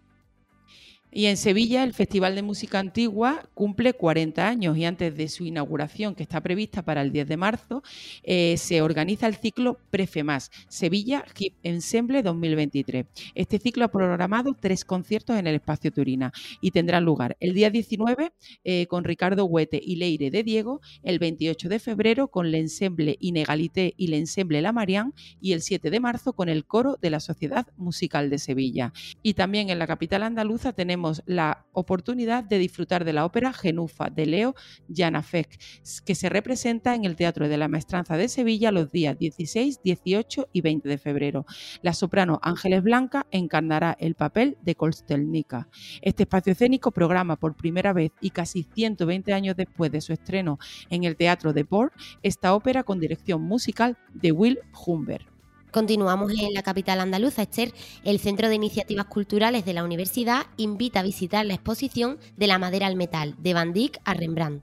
Y 1.17 1.27
en 1.27 1.37
Sevilla 1.37 1.85
el 1.85 1.95
Festival 1.95 2.35
de 2.35 2.43
Música 2.43 2.81
Antigua 2.81 3.49
cumple 3.55 3.93
40 3.93 4.49
años 4.49 4.77
y 4.77 4.85
antes 4.85 5.17
de 5.17 5.29
su 5.29 5.45
inauguración, 5.45 6.17
que 6.17 6.25
está 6.25 6.41
prevista 6.41 6.83
para 6.83 7.03
el 7.03 7.13
10 7.13 7.29
de 7.29 7.37
marzo, 7.37 7.85
eh, 8.25 8.57
se 8.57 8.83
organiza 8.83 9.29
el 9.29 9.37
ciclo 9.37 9.79
Prefemas, 9.93 10.51
Sevilla 10.67 11.25
Hip 11.39 11.55
Ensemble 11.63 12.21
2023. 12.25 13.07
Este 13.37 13.61
ciclo 13.61 13.85
ha 13.85 13.93
programado 13.93 14.57
tres 14.59 14.85
conciertos 14.85 15.37
en 15.37 15.47
el 15.47 15.55
espacio 15.55 15.93
Turina 15.93 16.33
y 16.61 16.73
tendrá 16.73 17.01
lugar 17.01 17.37
el 17.39 17.55
día 17.55 17.71
19 17.71 18.33
eh, 18.65 18.87
con 18.89 19.05
Ricardo 19.05 19.45
Huete 19.45 19.81
y 19.81 19.95
Leire 19.95 20.33
de 20.33 20.43
Diego, 20.43 20.81
el 21.05 21.21
28 21.21 21.69
de 21.69 21.79
febrero 21.79 22.27
con 22.27 22.47
el 22.47 22.57
Ensemble 22.57 23.19
Inegalité 23.21 23.95
y 23.97 24.07
el 24.07 24.15
Ensemble 24.15 24.61
La 24.63 24.73
Marián 24.73 25.15
y 25.41 25.53
el 25.53 25.63
7 25.63 25.91
de 25.91 26.01
marzo 26.01 26.33
con 26.33 26.49
el 26.49 26.65
coro 26.65 26.99
de 27.01 27.11
la 27.11 27.21
Sociedad 27.21 27.69
Musical 27.77 28.31
de 28.31 28.39
Sevilla. 28.41 28.93
Y 29.23 29.35
también 29.35 29.71
en 29.71 29.79
la 29.79 29.87
capital 29.87 30.25
andaluza 30.25 30.73
tenemos 30.73 31.04
la 31.27 31.67
oportunidad 31.73 32.45
de 32.45 32.59
disfrutar 32.59 33.05
de 33.05 33.13
la 33.13 33.25
ópera 33.25 33.53
Genufa 33.53 34.11
de 34.11 34.27
Leo 34.27 34.55
Janafek, 34.89 35.59
que 36.05 36.15
se 36.15 36.29
representa 36.29 36.95
en 36.95 37.05
el 37.05 37.17
Teatro 37.17 37.49
de 37.49 37.57
la 37.57 37.69
Maestranza 37.69 38.17
de 38.17 38.29
Sevilla 38.29 38.73
los 38.73 38.91
días 38.91 39.19
16, 39.19 39.81
18 39.83 40.49
y 40.53 40.61
20 40.61 40.89
de 40.89 40.99
febrero. 40.99 41.47
La 41.83 41.93
soprano 41.93 42.39
Ángeles 42.43 42.83
Blanca 42.83 43.27
encarnará 43.31 43.97
el 43.99 44.15
papel 44.15 44.57
de 44.63 44.75
Kostelnica. 44.75 45.69
Este 46.03 46.25
espacio 46.25 46.53
escénico 46.53 46.91
programa 46.91 47.37
por 47.37 47.57
primera 47.57 47.93
vez 47.93 48.13
y 48.21 48.31
casi 48.31 48.63
120 48.75 49.33
años 49.33 49.57
después 49.57 49.91
de 49.91 50.01
su 50.01 50.13
estreno 50.13 50.59
en 50.91 51.05
el 51.05 51.17
Teatro 51.17 51.53
de 51.53 51.65
Port 51.65 51.93
esta 52.23 52.55
ópera 52.55 52.85
con 52.85 53.01
dirección 53.01 53.43
musical 53.43 53.99
de 54.13 54.33
Will 54.33 54.59
Humbert. 54.87 55.34
Continuamos 55.75 56.31
en 56.39 56.55
la 56.55 56.63
capital 56.63 57.01
andaluza, 57.01 57.43
Esther. 57.43 57.73
El 58.05 58.21
Centro 58.21 58.49
de 58.49 58.55
Iniciativas 58.55 59.07
Culturales 59.07 59.65
de 59.65 59.73
la 59.73 59.83
Universidad 59.83 60.47
invita 60.57 61.01
a 61.01 61.03
visitar 61.03 61.45
la 61.45 61.55
exposición 61.55 62.21
de 62.37 62.47
la 62.47 62.61
madera 62.61 62.87
al 62.87 62.95
metal, 62.95 63.35
de 63.39 63.55
Van 63.55 63.73
Dyck 63.73 63.99
a 64.05 64.15
Rembrandt. 64.15 64.63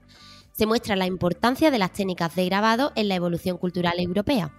Se 0.54 0.66
muestra 0.66 0.96
la 0.96 1.08
importancia 1.08 1.70
de 1.70 1.80
las 1.80 1.92
técnicas 1.92 2.34
de 2.36 2.46
grabado 2.46 2.94
en 2.96 3.10
la 3.10 3.16
evolución 3.16 3.58
cultural 3.58 4.00
europea. 4.00 4.54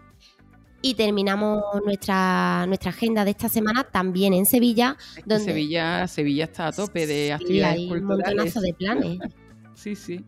Y 0.83 0.93
terminamos 0.93 1.63
nuestra, 1.87 2.67
nuestra 2.67 2.91
agenda 2.91 3.25
de 3.25 3.31
esta 3.31 3.49
semana 3.49 3.85
también 3.85 4.35
en 4.35 4.45
Sevilla. 4.45 4.99
Donde 5.25 5.47
Sevilla, 5.47 6.07
Sevilla 6.07 6.45
está 6.45 6.67
a 6.67 6.73
tope 6.73 7.07
de 7.07 7.33
actividades 7.33 7.79
hay 7.79 7.89
culturales. 7.89 8.55
Un 8.57 8.63
de 8.63 8.75
planes. 8.75 9.19
sí, 9.75 9.97
sí 9.97 10.23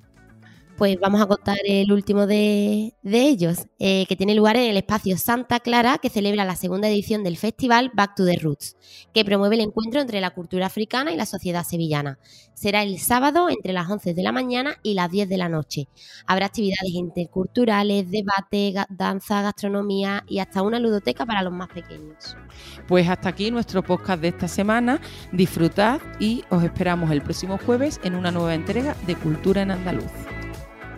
pues 0.77 0.99
vamos 1.01 1.21
a 1.21 1.27
contar 1.27 1.57
el 1.65 1.93
último 1.93 2.27
de, 2.27 2.95
ellos, 3.03 3.67
eh, 3.79 4.07
que 4.09 4.17
tiene 4.17 4.35
lugar 4.35 4.57
en 4.57 4.71
el 4.71 4.77
espacio 4.77 5.17
Santa 5.17 5.61
Clara, 5.61 5.99
que 5.99 6.11
celebra 6.11 6.45
la 6.45 6.57
segunda 6.57 6.89
edición 6.89 7.23
del 7.23 7.37
festival 7.37 7.93
Back 7.95 8.15
to 8.17 8.25
the 8.25 8.37
Roots, 8.37 8.77
que 9.13 9.25
promueve 9.25 9.55
el 9.57 9.63
encuentro 9.63 10.01
entre 10.01 10.21
la 10.21 10.31
cultura 10.31 10.67
africana 10.67 11.13
y 11.13 11.17
la 11.17 11.27
sociedad 11.27 11.65
sevillana. 11.65 12.19
Será 12.55 12.83
el 12.83 12.99
sábado 12.99 13.49
entre 13.49 13.73
las 13.73 13.89
11 13.89 14.15
de 14.15 14.23
la 14.23 14.33
mañana 14.33 14.77
y 14.83 14.95
las 14.95 15.11
10 15.11 15.29
de 15.29 15.37
la 15.37 15.49
noche. 15.49 15.89
Habrá 16.27 16.47
actividades 16.47 16.93
interculturales, 16.93 18.11
debate, 18.11 18.75
danza, 18.91 19.43
gastronomía 19.43 20.25
y 20.29 20.39
hasta 20.39 20.63
una 20.63 20.79
ludoteca 20.79 21.27
para 21.27 21.43
los 21.43 21.53
más 21.53 21.69
pequeños. 21.69 22.37
Pues 22.89 23.09
hasta 23.09 23.29
aquí 23.29 23.51
nuestro 23.51 23.83
podcast 23.83 24.21
de 24.21 24.29
esta 24.29 24.49
semana. 24.49 25.01
Disfrutad 25.33 26.01
y 26.21 26.45
os 26.51 26.63
esperamos 26.63 27.11
el 27.11 27.23
próximo 27.23 27.59
jueves 27.59 28.01
en 28.05 28.15
una 28.15 28.31
nueva 28.31 28.55
entrega 28.55 28.97
de 29.07 29.17
Cultura 29.17 29.63
en 29.63 29.73
Andaluz. 29.73 30.34